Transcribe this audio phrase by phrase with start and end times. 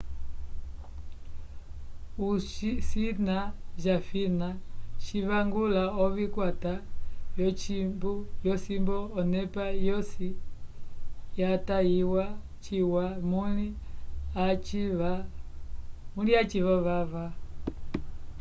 [2.27, 2.29] o
[2.89, 3.35] cina
[3.83, 4.47] jafina
[5.03, 6.73] civangula ovikwata
[8.43, 10.27] vyocimbu onepa yosi
[11.39, 12.25] yatatiwa
[12.63, 13.67] ciwa muli
[14.43, 15.11] a civa
[16.51, 17.25] jovava